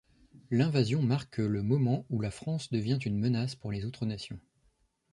[0.49, 4.39] L'invasion marque le moment où la France devient une menace pour les autres nations.